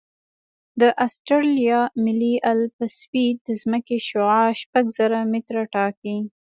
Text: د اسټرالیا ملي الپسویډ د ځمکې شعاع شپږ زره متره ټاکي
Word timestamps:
د 0.81 0.83
اسټرالیا 1.05 1.79
ملي 2.05 2.35
الپسویډ 2.51 3.35
د 3.47 3.49
ځمکې 3.61 3.97
شعاع 4.07 4.49
شپږ 4.61 4.85
زره 4.97 5.19
متره 5.31 5.63
ټاکي 5.73 6.17